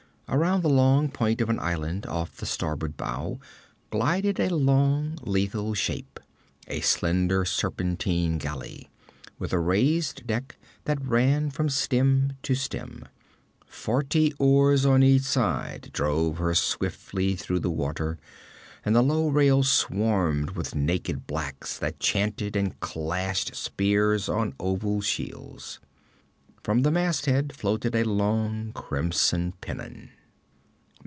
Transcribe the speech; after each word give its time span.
Around 0.33 0.61
the 0.61 0.69
long 0.69 1.09
point 1.09 1.41
of 1.41 1.49
an 1.49 1.59
island 1.59 2.05
off 2.05 2.37
the 2.37 2.45
starboard 2.45 2.95
bow 2.95 3.37
glided 3.89 4.39
a 4.39 4.47
long 4.55 5.19
lethal 5.23 5.73
shape, 5.73 6.21
a 6.69 6.79
slender 6.79 7.43
serpentine 7.43 8.37
galley, 8.37 8.89
with 9.37 9.51
a 9.51 9.59
raised 9.59 10.25
deck 10.25 10.55
that 10.85 11.03
ran 11.05 11.49
from 11.51 11.67
stem 11.67 12.37
to 12.43 12.55
stern. 12.55 13.09
Forty 13.65 14.31
oars 14.39 14.85
on 14.85 15.03
each 15.03 15.23
side 15.23 15.89
drove 15.91 16.37
her 16.37 16.55
swiftly 16.55 17.35
through 17.35 17.59
the 17.59 17.69
water, 17.69 18.17
and 18.85 18.95
the 18.95 19.03
low 19.03 19.27
rail 19.27 19.63
swarmed 19.63 20.51
with 20.51 20.73
naked 20.73 21.27
blacks 21.27 21.77
that 21.77 21.99
chanted 21.99 22.55
and 22.55 22.79
clashed 22.79 23.53
spears 23.53 24.29
on 24.29 24.55
oval 24.61 25.01
shields. 25.01 25.81
From 26.63 26.83
the 26.83 26.91
masthead 26.91 27.51
floated 27.53 27.93
a 27.97 28.05
long 28.05 28.71
crimson 28.71 29.51
pennon. 29.59 30.11